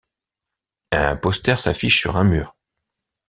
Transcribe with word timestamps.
Un 0.93 1.15
poster 1.17 1.59
s'affiche 1.59 1.99
sur 1.99 2.17
un 2.17 2.23
mur. 2.23 2.55